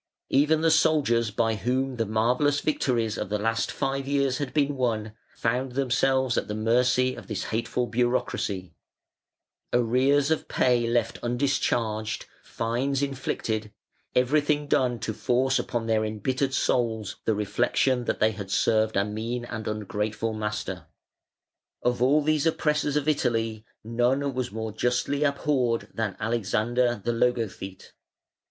Even 0.31 0.61
the 0.61 0.71
soldiers 0.71 1.29
by 1.29 1.53
whom 1.53 1.97
the 1.97 2.07
marvellous 2.07 2.59
victories 2.59 3.19
of 3.19 3.29
the 3.29 3.37
last 3.37 3.71
five 3.71 4.07
years 4.07 4.39
had 4.39 4.51
been 4.51 4.75
won, 4.75 5.13
found 5.35 5.73
themselves 5.73 6.39
at 6.39 6.47
the 6.47 6.55
mercy 6.55 7.13
of 7.13 7.27
this 7.27 7.43
hateful 7.43 7.85
bureaucracy; 7.85 8.73
arrears 9.71 10.31
of 10.31 10.47
pay 10.47 10.87
left 10.87 11.19
undischarged, 11.21 12.25
fines 12.43 13.03
inflicted, 13.03 13.71
everything 14.15 14.65
done 14.65 14.97
to 14.97 15.13
force 15.13 15.59
upon 15.59 15.85
their 15.85 16.03
embittered 16.03 16.55
souls 16.55 17.17
the 17.25 17.35
reflection 17.35 18.05
that 18.05 18.19
they 18.19 18.31
had 18.31 18.49
served 18.49 18.95
a 18.97 19.05
mean 19.05 19.45
and 19.45 19.67
ungrateful 19.67 20.33
master. 20.33 20.87
Of 21.83 22.01
all 22.01 22.23
these 22.23 22.47
oppressors 22.47 22.95
of 22.95 23.07
Italy 23.07 23.65
none 23.83 24.33
was 24.33 24.51
more 24.51 24.71
justly 24.71 25.23
abhorred 25.23 25.89
than 25.93 26.17
Alexander 26.19 26.99
the 27.05 27.13
Logothete. 27.13 27.91